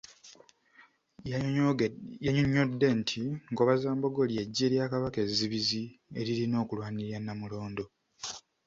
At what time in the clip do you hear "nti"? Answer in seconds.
2.99-3.21